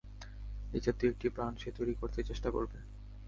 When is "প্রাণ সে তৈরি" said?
1.29-1.93